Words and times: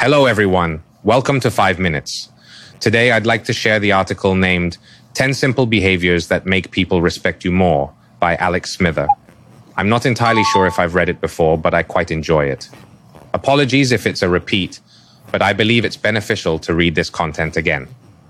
Hello, 0.00 0.26
everyone. 0.26 0.84
Welcome 1.02 1.40
to 1.40 1.50
5 1.50 1.80
Minutes. 1.80 2.28
Today, 2.78 3.10
I'd 3.10 3.26
like 3.26 3.42
to 3.46 3.52
share 3.52 3.80
the 3.80 3.90
article 3.90 4.36
named 4.36 4.78
10 5.14 5.34
Simple 5.34 5.66
Behaviors 5.66 6.28
That 6.28 6.46
Make 6.46 6.70
People 6.70 7.02
Respect 7.02 7.44
You 7.44 7.50
More 7.50 7.92
by 8.20 8.36
Alex 8.36 8.70
Smither. 8.70 9.08
I'm 9.76 9.88
not 9.88 10.06
entirely 10.06 10.44
sure 10.44 10.68
if 10.68 10.78
I've 10.78 10.94
read 10.94 11.08
it 11.08 11.20
before, 11.20 11.58
but 11.58 11.74
I 11.74 11.82
quite 11.82 12.12
enjoy 12.12 12.44
it. 12.44 12.70
Apologies 13.34 13.90
if 13.90 14.06
it's 14.06 14.22
a 14.22 14.28
repeat, 14.28 14.78
but 15.32 15.42
I 15.42 15.52
believe 15.52 15.84
it's 15.84 15.96
beneficial 15.96 16.60
to 16.60 16.74
read 16.74 16.94
this 16.94 17.10
content 17.10 17.56
again. 17.56 17.88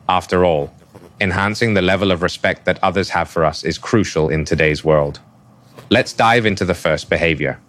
After 0.09 0.47
all, 0.47 0.73
enhancing 1.21 1.75
the 1.75 1.83
level 1.83 2.11
of 2.11 2.23
respect 2.23 2.65
that 2.65 2.83
others 2.83 3.11
have 3.11 3.29
for 3.29 3.45
us 3.45 3.63
is 3.63 3.77
crucial 3.77 4.31
in 4.31 4.47
today's 4.47 4.85
world. 4.85 5.21
Let's 5.91 6.15
dive 6.15 6.47
into 6.47 6.65
the 6.65 6.73
first 6.73 7.11
behavior. 7.11 7.61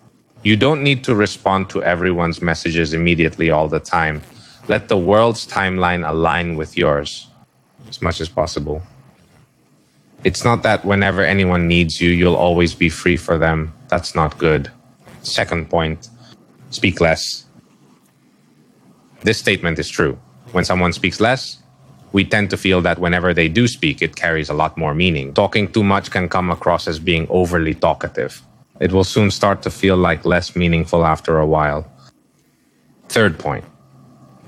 You 0.42 0.56
don't 0.56 0.84
need 0.84 1.04
to 1.04 1.16
respond 1.16 1.70
to 1.71 1.84
everyone's 1.84 2.42
messages 2.42 2.94
immediately 2.94 3.50
all 3.52 3.68
the 3.68 3.80
time. 3.80 4.21
Let 4.70 4.88
the 4.88 4.98
world's 4.98 5.46
timeline 5.46 6.07
align 6.07 6.56
with 6.56 6.78
yours 6.78 7.28
as 7.89 8.02
much 8.02 8.21
as 8.21 8.29
possible. 8.29 8.82
It's 10.24 10.46
not 10.46 10.64
that 10.64 10.86
whenever 10.86 11.24
anyone 11.24 11.68
needs 11.68 12.00
you, 12.00 12.12
you'll 12.12 12.36
always 12.36 12.74
be 12.74 12.89
free 12.89 13.18
for 13.18 13.38
them. 13.38 13.74
That's 13.89 14.15
not 14.15 14.38
good. 14.38 14.71
Second 15.24 15.70
point 15.70 16.10
speak 16.70 17.01
less. 17.01 17.46
This 19.21 19.40
statement 19.40 19.79
is 19.79 19.90
true. 19.90 20.18
When 20.51 20.64
someone 20.64 20.93
speaks 20.93 21.20
less, 21.20 21.57
we 22.12 22.24
tend 22.24 22.50
to 22.51 22.57
feel 22.57 22.82
that 22.82 23.00
whenever 23.00 23.34
they 23.34 23.50
do 23.50 23.68
speak, 23.68 24.01
it 24.01 24.15
carries 24.15 24.50
a 24.50 24.54
lot 24.54 24.78
more 24.78 24.96
meaning. 24.96 25.34
Talking 25.34 25.71
too 25.71 25.84
much 25.84 26.12
can 26.12 26.29
come 26.29 26.50
across 26.50 26.87
as 26.87 27.00
being 27.00 27.28
overly 27.29 27.74
talkative. 27.74 28.42
It 28.79 28.92
will 28.92 29.04
soon 29.04 29.29
start 29.29 29.61
to 29.64 29.69
feel 29.69 29.97
like 29.97 30.25
less 30.25 30.56
meaningful 30.56 31.06
after 31.06 31.37
a 31.37 31.46
while. 31.46 31.86
Third 33.09 33.38
point. 33.38 33.66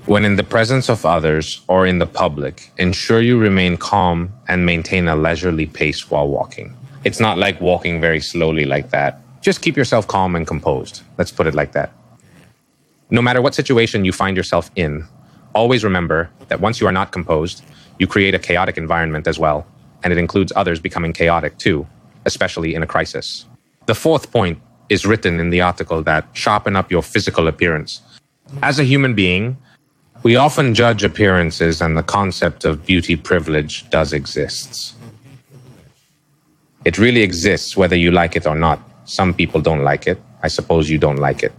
When 0.06 0.24
in 0.24 0.36
the 0.36 0.42
presence 0.42 0.88
of 0.88 1.06
others 1.06 1.60
or 1.68 1.86
in 1.86 1.98
the 1.98 2.06
public, 2.06 2.70
ensure 2.78 3.20
you 3.20 3.38
remain 3.38 3.76
calm 3.76 4.32
and 4.48 4.66
maintain 4.66 5.06
a 5.06 5.14
leisurely 5.14 5.66
pace 5.66 6.10
while 6.10 6.28
walking. 6.28 6.74
It's 7.04 7.20
not 7.20 7.38
like 7.38 7.60
walking 7.60 8.00
very 8.00 8.20
slowly 8.20 8.64
like 8.64 8.90
that. 8.90 9.20
Just 9.42 9.60
keep 9.60 9.76
yourself 9.76 10.08
calm 10.08 10.34
and 10.34 10.46
composed. 10.46 11.02
Let's 11.18 11.30
put 11.30 11.46
it 11.46 11.54
like 11.54 11.72
that. 11.72 11.92
No 13.10 13.20
matter 13.20 13.42
what 13.42 13.54
situation 13.54 14.04
you 14.04 14.12
find 14.12 14.36
yourself 14.36 14.70
in, 14.76 15.06
always 15.54 15.84
remember 15.84 16.30
that 16.48 16.60
once 16.60 16.80
you 16.80 16.86
are 16.86 16.92
not 16.92 17.12
composed, 17.12 17.62
you 17.98 18.06
create 18.06 18.34
a 18.34 18.38
chaotic 18.38 18.78
environment 18.78 19.26
as 19.26 19.38
well, 19.38 19.66
and 20.02 20.12
it 20.12 20.18
includes 20.18 20.52
others 20.56 20.80
becoming 20.80 21.12
chaotic 21.12 21.58
too, 21.58 21.86
especially 22.24 22.74
in 22.74 22.82
a 22.82 22.86
crisis. 22.86 23.46
The 23.86 23.94
fourth 23.94 24.30
point 24.30 24.58
is 24.88 25.06
written 25.06 25.40
in 25.40 25.50
the 25.50 25.60
article 25.60 26.02
that 26.02 26.26
sharpen 26.32 26.76
up 26.76 26.90
your 26.90 27.02
physical 27.02 27.48
appearance. 27.48 28.00
As 28.62 28.78
a 28.78 28.84
human 28.84 29.14
being, 29.14 29.56
we 30.22 30.36
often 30.36 30.74
judge 30.74 31.02
appearances, 31.02 31.80
and 31.80 31.96
the 31.96 32.02
concept 32.02 32.64
of 32.64 32.86
beauty 32.86 33.16
privilege 33.16 33.88
does 33.90 34.12
exist. 34.12 34.94
It 36.84 36.98
really 36.98 37.22
exists 37.22 37.76
whether 37.76 37.96
you 37.96 38.10
like 38.12 38.36
it 38.36 38.46
or 38.46 38.54
not. 38.54 38.78
Some 39.04 39.34
people 39.34 39.60
don't 39.60 39.82
like 39.82 40.06
it. 40.06 40.20
I 40.42 40.48
suppose 40.48 40.90
you 40.90 40.98
don't 40.98 41.16
like 41.16 41.42
it. 41.42 41.52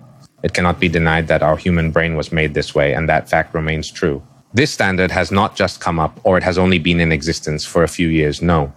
It 0.43 0.53
cannot 0.53 0.79
be 0.79 0.89
denied 0.89 1.27
that 1.27 1.43
our 1.43 1.57
human 1.57 1.91
brain 1.91 2.15
was 2.15 2.31
made 2.31 2.53
this 2.53 2.75
way, 2.75 2.93
and 2.93 3.09
that 3.09 3.29
fact 3.29 3.53
remains 3.53 3.91
true. 3.91 4.21
This 4.53 4.71
standard 4.71 5.11
has 5.11 5.31
not 5.31 5.55
just 5.55 5.79
come 5.79 5.99
up 5.99 6.19
or 6.23 6.37
it 6.37 6.43
has 6.43 6.57
only 6.57 6.77
been 6.77 6.99
in 6.99 7.11
existence 7.11 7.65
for 7.65 7.83
a 7.83 7.87
few 7.87 8.07
years. 8.07 8.41
No, 8.41 8.71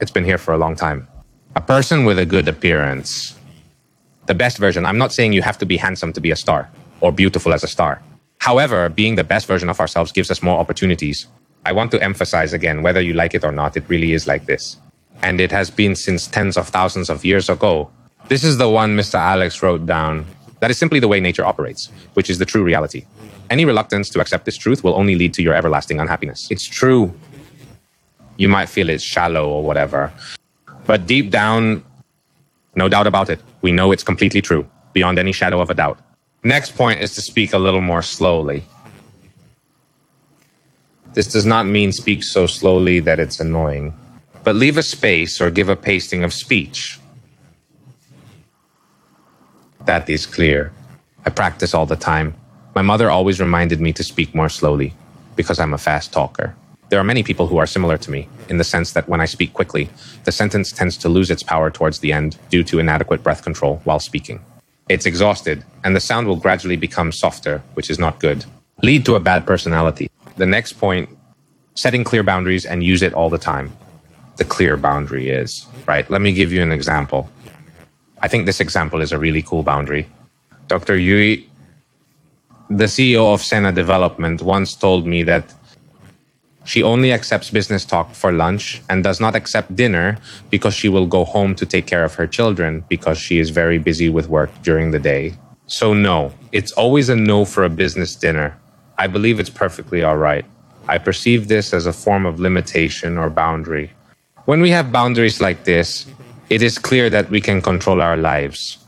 it's 0.00 0.10
been 0.10 0.24
here 0.24 0.38
for 0.38 0.54
a 0.54 0.58
long 0.58 0.76
time. 0.76 1.08
A 1.56 1.60
person 1.62 2.04
with 2.04 2.18
a 2.18 2.26
good 2.26 2.48
appearance, 2.48 3.34
the 4.26 4.34
best 4.34 4.58
version, 4.58 4.84
I'm 4.84 4.98
not 4.98 5.14
saying 5.14 5.32
you 5.32 5.40
have 5.40 5.56
to 5.56 5.64
be 5.64 5.78
handsome 5.78 6.12
to 6.12 6.20
be 6.20 6.30
a 6.30 6.36
star 6.36 6.68
or 7.00 7.12
beautiful 7.12 7.54
as 7.54 7.64
a 7.64 7.66
star. 7.66 8.02
However, 8.40 8.90
being 8.90 9.14
the 9.14 9.24
best 9.24 9.46
version 9.46 9.70
of 9.70 9.80
ourselves 9.80 10.12
gives 10.12 10.30
us 10.30 10.42
more 10.42 10.58
opportunities. 10.58 11.26
I 11.64 11.72
want 11.72 11.92
to 11.92 12.02
emphasize 12.02 12.52
again, 12.52 12.82
whether 12.82 13.00
you 13.00 13.14
like 13.14 13.32
it 13.32 13.42
or 13.42 13.52
not, 13.52 13.74
it 13.74 13.84
really 13.88 14.12
is 14.12 14.26
like 14.26 14.44
this. 14.44 14.76
And 15.22 15.40
it 15.40 15.50
has 15.50 15.70
been 15.70 15.96
since 15.96 16.26
tens 16.26 16.58
of 16.58 16.68
thousands 16.68 17.08
of 17.08 17.24
years 17.24 17.48
ago. 17.48 17.90
This 18.28 18.44
is 18.44 18.58
the 18.58 18.68
one 18.68 18.94
Mr. 18.94 19.14
Alex 19.14 19.62
wrote 19.62 19.86
down 19.86 20.26
that 20.60 20.70
is 20.70 20.76
simply 20.76 21.00
the 21.00 21.08
way 21.08 21.20
nature 21.20 21.46
operates, 21.46 21.86
which 22.12 22.28
is 22.28 22.38
the 22.38 22.44
true 22.44 22.64
reality. 22.64 23.06
Any 23.48 23.64
reluctance 23.64 24.10
to 24.10 24.20
accept 24.20 24.44
this 24.44 24.58
truth 24.58 24.84
will 24.84 24.94
only 24.94 25.14
lead 25.14 25.32
to 25.32 25.42
your 25.42 25.54
everlasting 25.54 26.00
unhappiness. 26.00 26.50
It's 26.50 26.66
true. 26.66 27.14
You 28.36 28.50
might 28.50 28.68
feel 28.68 28.90
it's 28.90 29.02
shallow 29.02 29.48
or 29.48 29.62
whatever. 29.62 30.12
But 30.86 31.06
deep 31.06 31.30
down, 31.30 31.84
no 32.74 32.88
doubt 32.88 33.06
about 33.06 33.28
it, 33.30 33.40
we 33.62 33.72
know 33.72 33.92
it's 33.92 34.04
completely 34.04 34.40
true, 34.40 34.68
beyond 34.92 35.18
any 35.18 35.32
shadow 35.32 35.60
of 35.60 35.70
a 35.70 35.74
doubt. 35.74 35.98
Next 36.44 36.76
point 36.76 37.00
is 37.00 37.14
to 37.14 37.22
speak 37.22 37.52
a 37.52 37.58
little 37.58 37.80
more 37.80 38.02
slowly. 38.02 38.62
This 41.14 41.26
does 41.26 41.46
not 41.46 41.66
mean 41.66 41.92
speak 41.92 42.22
so 42.22 42.46
slowly 42.46 43.00
that 43.00 43.18
it's 43.18 43.40
annoying, 43.40 43.94
but 44.44 44.54
leave 44.54 44.76
a 44.76 44.82
space 44.82 45.40
or 45.40 45.50
give 45.50 45.68
a 45.68 45.76
pasting 45.76 46.22
of 46.22 46.32
speech 46.32 47.00
that 49.86 50.10
is 50.10 50.26
clear. 50.26 50.72
I 51.24 51.30
practice 51.30 51.72
all 51.72 51.86
the 51.86 51.96
time. 51.96 52.34
My 52.74 52.82
mother 52.82 53.10
always 53.10 53.40
reminded 53.40 53.80
me 53.80 53.92
to 53.94 54.04
speak 54.04 54.34
more 54.34 54.48
slowly 54.48 54.92
because 55.34 55.58
I'm 55.58 55.72
a 55.72 55.78
fast 55.78 56.12
talker. 56.12 56.54
There 56.88 57.00
are 57.00 57.04
many 57.04 57.24
people 57.24 57.48
who 57.48 57.56
are 57.58 57.66
similar 57.66 57.98
to 57.98 58.10
me 58.10 58.28
in 58.48 58.58
the 58.58 58.64
sense 58.64 58.92
that 58.92 59.08
when 59.08 59.20
I 59.20 59.24
speak 59.24 59.52
quickly, 59.52 59.88
the 60.24 60.30
sentence 60.30 60.70
tends 60.70 60.96
to 60.98 61.08
lose 61.08 61.30
its 61.30 61.42
power 61.42 61.70
towards 61.70 61.98
the 61.98 62.12
end 62.12 62.38
due 62.48 62.62
to 62.64 62.78
inadequate 62.78 63.24
breath 63.24 63.42
control 63.42 63.80
while 63.84 63.98
speaking. 63.98 64.40
It's 64.88 65.06
exhausted, 65.06 65.64
and 65.82 65.96
the 65.96 66.00
sound 66.00 66.28
will 66.28 66.36
gradually 66.36 66.76
become 66.76 67.10
softer, 67.10 67.60
which 67.74 67.90
is 67.90 67.98
not 67.98 68.20
good. 68.20 68.44
Lead 68.82 69.04
to 69.06 69.16
a 69.16 69.20
bad 69.20 69.44
personality. 69.44 70.08
The 70.36 70.46
next 70.46 70.74
point 70.74 71.08
setting 71.74 72.04
clear 72.04 72.22
boundaries 72.22 72.64
and 72.64 72.84
use 72.84 73.02
it 73.02 73.14
all 73.14 73.30
the 73.30 73.38
time. 73.38 73.72
The 74.36 74.44
clear 74.44 74.76
boundary 74.76 75.28
is, 75.30 75.66
right? 75.86 76.08
Let 76.08 76.20
me 76.20 76.32
give 76.32 76.52
you 76.52 76.62
an 76.62 76.70
example. 76.70 77.28
I 78.22 78.28
think 78.28 78.46
this 78.46 78.60
example 78.60 79.00
is 79.00 79.12
a 79.12 79.18
really 79.18 79.42
cool 79.42 79.62
boundary. 79.62 80.06
Dr. 80.68 80.96
Yui, 80.96 81.48
the 82.70 82.84
CEO 82.84 83.34
of 83.34 83.42
Sena 83.42 83.72
Development, 83.72 84.40
once 84.40 84.74
told 84.74 85.06
me 85.06 85.22
that 85.24 85.52
she 86.66 86.82
only 86.82 87.12
accepts 87.12 87.48
business 87.48 87.84
talk 87.84 88.12
for 88.12 88.32
lunch 88.32 88.82
and 88.90 89.04
does 89.04 89.20
not 89.20 89.36
accept 89.36 89.76
dinner 89.76 90.18
because 90.50 90.74
she 90.74 90.88
will 90.88 91.06
go 91.06 91.24
home 91.24 91.54
to 91.54 91.64
take 91.64 91.86
care 91.86 92.02
of 92.02 92.14
her 92.14 92.26
children 92.26 92.84
because 92.88 93.18
she 93.18 93.38
is 93.38 93.50
very 93.50 93.78
busy 93.78 94.08
with 94.08 94.28
work 94.28 94.50
during 94.64 94.90
the 94.90 94.98
day. 94.98 95.34
So, 95.68 95.94
no, 95.94 96.34
it's 96.50 96.72
always 96.72 97.08
a 97.08 97.14
no 97.14 97.44
for 97.44 97.62
a 97.62 97.70
business 97.70 98.16
dinner. 98.16 98.58
I 98.98 99.06
believe 99.06 99.38
it's 99.38 99.50
perfectly 99.50 100.02
all 100.02 100.16
right. 100.16 100.44
I 100.88 100.98
perceive 100.98 101.46
this 101.46 101.72
as 101.72 101.86
a 101.86 101.92
form 101.92 102.26
of 102.26 102.40
limitation 102.40 103.16
or 103.16 103.30
boundary. 103.30 103.92
When 104.46 104.60
we 104.60 104.70
have 104.70 104.90
boundaries 104.90 105.40
like 105.40 105.62
this, 105.64 106.06
it 106.50 106.62
is 106.62 106.78
clear 106.78 107.08
that 107.10 107.30
we 107.30 107.40
can 107.40 107.62
control 107.62 108.02
our 108.02 108.16
lives. 108.16 108.78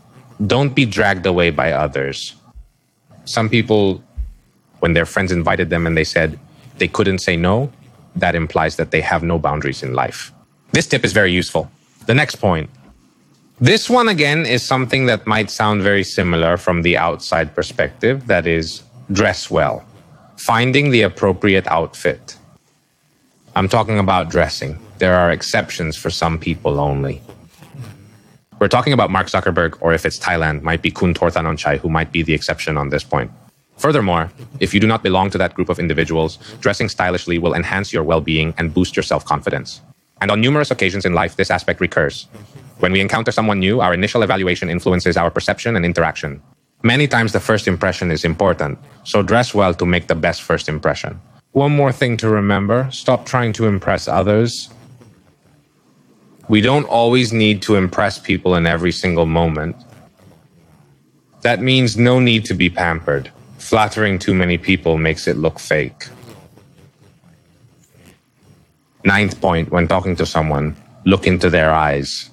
Don't 0.45 0.75
be 0.75 0.85
dragged 0.85 1.27
away 1.27 1.51
by 1.51 1.71
others. 1.71 2.35
Some 3.25 3.49
people, 3.49 4.03
when 4.81 4.95
their 4.95 5.07
friends 5.07 5.31
invited 5.31 5.71
them 5.71 5.87
and 5.87 5.97
they 5.97 6.05
said 6.05 6.39
they 6.79 6.89
couldn't 6.89 7.19
say 7.19 7.37
no, 7.37 7.71
that 8.17 8.35
implies 8.35 8.77
that 8.77 8.91
they 8.91 9.01
have 9.01 9.23
no 9.23 9.39
boundaries 9.39 9.83
in 9.83 9.95
life. 9.95 10.33
This 10.73 10.87
tip 10.87 11.05
is 11.05 11.13
very 11.13 11.33
useful. 11.33 11.71
The 12.07 12.15
next 12.15 12.37
point. 12.37 12.71
This 13.61 13.91
one 13.91 14.09
again 14.09 14.47
is 14.47 14.63
something 14.63 15.07
that 15.07 15.27
might 15.27 15.51
sound 15.51 15.83
very 15.83 16.05
similar 16.05 16.57
from 16.57 16.83
the 16.83 16.97
outside 16.97 17.55
perspective 17.55 18.27
that 18.29 18.47
is, 18.47 18.83
dress 19.11 19.51
well. 19.51 19.85
Finding 20.37 20.91
the 20.91 21.03
appropriate 21.03 21.67
outfit. 21.67 22.37
I'm 23.57 23.69
talking 23.69 23.99
about 23.99 24.31
dressing. 24.31 24.79
There 24.99 25.15
are 25.15 25.33
exceptions 25.33 25.97
for 25.97 26.11
some 26.11 26.39
people 26.39 26.79
only. 26.79 27.21
We're 28.61 28.69
talking 28.69 28.93
about 28.93 29.11
Mark 29.11 29.29
Zuckerberg, 29.29 29.79
or 29.81 29.93
if 29.93 30.05
it's 30.05 30.19
Thailand, 30.19 30.63
might 30.63 30.83
be 30.83 30.91
Kun 30.91 31.15
Torthanonchai, 31.15 31.79
who 31.79 31.89
might 31.89 32.13
be 32.13 32.23
the 32.23 32.35
exception 32.35 32.77
on 32.77 32.89
this 32.91 33.05
point. 33.05 33.31
Furthermore, 33.79 34.31
if 34.61 34.75
you 34.75 34.81
do 34.81 34.87
not 34.87 35.03
belong 35.03 35.31
to 35.31 35.39
that 35.39 35.55
group 35.55 35.69
of 35.69 35.79
individuals, 35.79 36.39
dressing 36.61 36.89
stylishly 36.89 37.39
will 37.39 37.55
enhance 37.55 37.93
your 37.93 38.03
well 38.03 38.21
being 38.21 38.55
and 38.59 38.75
boost 38.75 38.97
your 38.97 39.03
self 39.03 39.25
confidence. 39.25 39.81
And 40.21 40.31
on 40.31 40.41
numerous 40.41 40.71
occasions 40.71 41.05
in 41.05 41.15
life, 41.15 41.37
this 41.37 41.51
aspect 41.51 41.81
recurs. 41.81 42.27
When 42.81 42.93
we 42.93 43.01
encounter 43.01 43.33
someone 43.33 43.61
new, 43.61 43.81
our 43.81 43.95
initial 43.95 44.23
evaluation 44.23 44.69
influences 44.69 45.17
our 45.17 45.31
perception 45.31 45.77
and 45.77 45.85
interaction. 45.85 46.43
Many 46.83 47.09
times, 47.09 47.33
the 47.33 47.41
first 47.41 47.67
impression 47.67 48.11
is 48.11 48.25
important, 48.25 48.79
so 49.05 49.23
dress 49.23 49.55
well 49.55 49.75
to 49.75 49.87
make 49.87 50.07
the 50.07 50.15
best 50.15 50.43
first 50.43 50.69
impression. 50.69 51.21
One 51.53 51.75
more 51.75 51.93
thing 51.93 52.17
to 52.19 52.29
remember 52.29 52.89
stop 52.93 53.27
trying 53.27 53.53
to 53.55 53.67
impress 53.67 54.07
others 54.07 54.71
we 56.49 56.63
don't 56.63 56.85
always 56.85 57.33
need 57.33 57.61
to 57.63 57.77
impress 57.77 58.19
people 58.19 58.55
in 58.55 58.67
every 58.67 58.93
single 58.93 59.27
moment. 59.27 59.77
That 61.43 61.61
means 61.61 61.97
no 61.97 62.21
need 62.21 62.47
to 62.47 62.55
be 62.55 62.71
pampered. 62.71 63.31
Flattering 63.59 64.19
too 64.19 64.35
many 64.35 64.57
people 64.57 64.97
makes 64.97 65.27
it 65.27 65.37
look 65.37 65.59
fake. 65.59 66.09
Ninth 69.05 69.41
point 69.41 69.71
when 69.71 69.89
talking 69.89 70.17
to 70.17 70.27
someone, 70.27 70.77
look 71.05 71.27
into 71.27 71.51
their 71.51 71.73
eyes. 71.73 72.31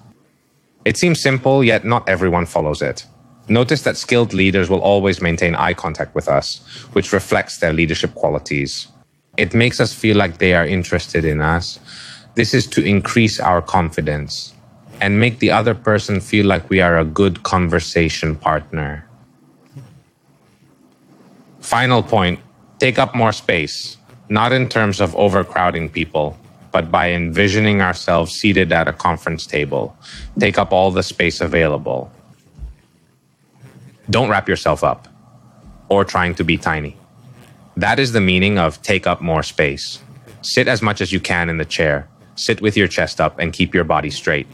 It 0.85 0.97
seems 0.97 1.19
simple, 1.19 1.63
yet 1.63 1.83
not 1.83 2.07
everyone 2.07 2.45
follows 2.45 2.81
it. 2.81 3.05
Notice 3.47 3.81
that 3.83 3.97
skilled 3.97 4.33
leaders 4.33 4.69
will 4.69 4.81
always 4.81 5.21
maintain 5.21 5.55
eye 5.55 5.73
contact 5.73 6.15
with 6.15 6.27
us, 6.27 6.59
which 6.93 7.13
reflects 7.13 7.57
their 7.57 7.73
leadership 7.73 8.13
qualities. 8.15 8.87
It 9.37 9.53
makes 9.53 9.79
us 9.79 9.93
feel 9.93 10.17
like 10.17 10.37
they 10.37 10.53
are 10.53 10.65
interested 10.65 11.25
in 11.25 11.41
us. 11.41 11.79
This 12.35 12.53
is 12.53 12.67
to 12.67 12.83
increase 12.83 13.39
our 13.39 13.61
confidence 13.61 14.53
and 15.01 15.19
make 15.19 15.39
the 15.39 15.51
other 15.51 15.75
person 15.75 16.19
feel 16.19 16.45
like 16.45 16.69
we 16.69 16.81
are 16.81 16.97
a 16.97 17.05
good 17.05 17.43
conversation 17.43 18.35
partner. 18.35 19.07
Final 21.65 22.03
point 22.03 22.39
take 22.77 22.99
up 22.99 23.15
more 23.15 23.31
space, 23.31 23.97
not 24.29 24.53
in 24.53 24.69
terms 24.69 25.01
of 25.01 25.15
overcrowding 25.15 25.89
people, 25.89 26.37
but 26.71 26.91
by 26.91 27.11
envisioning 27.11 27.81
ourselves 27.81 28.33
seated 28.33 28.71
at 28.71 28.87
a 28.87 28.93
conference 28.93 29.47
table. 29.47 29.97
Take 30.39 30.59
up 30.59 30.71
all 30.71 30.91
the 30.91 31.01
space 31.01 31.41
available. 31.41 32.11
Don't 34.11 34.29
wrap 34.29 34.47
yourself 34.47 34.83
up 34.83 35.07
or 35.89 36.05
trying 36.05 36.35
to 36.35 36.43
be 36.43 36.55
tiny. 36.55 36.95
That 37.75 37.97
is 37.97 38.11
the 38.11 38.21
meaning 38.21 38.59
of 38.59 38.79
take 38.83 39.07
up 39.07 39.19
more 39.19 39.41
space. 39.41 40.03
Sit 40.43 40.67
as 40.67 40.83
much 40.83 41.01
as 41.01 41.11
you 41.11 41.19
can 41.19 41.49
in 41.49 41.57
the 41.57 41.65
chair. 41.65 42.07
Sit 42.35 42.61
with 42.61 42.77
your 42.77 42.87
chest 42.87 43.19
up 43.19 43.39
and 43.39 43.51
keep 43.51 43.73
your 43.73 43.85
body 43.85 44.11
straight. 44.11 44.45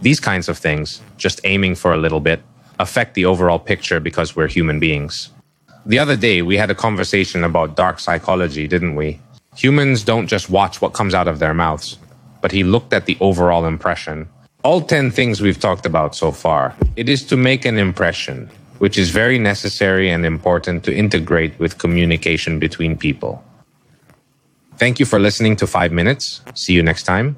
These 0.00 0.18
kinds 0.18 0.48
of 0.48 0.56
things, 0.56 1.02
just 1.18 1.42
aiming 1.44 1.74
for 1.74 1.92
a 1.92 1.98
little 1.98 2.20
bit, 2.20 2.40
affect 2.78 3.12
the 3.12 3.26
overall 3.26 3.58
picture 3.58 4.00
because 4.00 4.34
we're 4.34 4.48
human 4.48 4.80
beings. 4.80 5.28
The 5.86 5.98
other 5.98 6.16
day, 6.16 6.40
we 6.40 6.56
had 6.56 6.70
a 6.70 6.74
conversation 6.74 7.44
about 7.44 7.76
dark 7.76 8.00
psychology, 8.00 8.66
didn't 8.66 8.96
we? 8.96 9.20
Humans 9.56 10.02
don't 10.02 10.26
just 10.26 10.48
watch 10.48 10.80
what 10.80 10.94
comes 10.94 11.12
out 11.12 11.28
of 11.28 11.40
their 11.40 11.52
mouths, 11.52 11.98
but 12.40 12.52
he 12.52 12.64
looked 12.64 12.94
at 12.94 13.04
the 13.04 13.18
overall 13.20 13.66
impression. 13.66 14.28
All 14.62 14.80
10 14.80 15.10
things 15.10 15.42
we've 15.42 15.60
talked 15.60 15.84
about 15.84 16.16
so 16.16 16.32
far, 16.32 16.74
it 16.96 17.10
is 17.10 17.22
to 17.26 17.36
make 17.36 17.66
an 17.66 17.76
impression, 17.76 18.50
which 18.78 18.96
is 18.96 19.10
very 19.10 19.38
necessary 19.38 20.08
and 20.10 20.24
important 20.24 20.84
to 20.84 20.94
integrate 20.94 21.58
with 21.58 21.76
communication 21.76 22.58
between 22.58 22.96
people. 22.96 23.44
Thank 24.78 24.98
you 24.98 25.04
for 25.04 25.18
listening 25.18 25.54
to 25.56 25.66
5 25.66 25.92
Minutes. 25.92 26.40
See 26.54 26.72
you 26.72 26.82
next 26.82 27.02
time. 27.02 27.36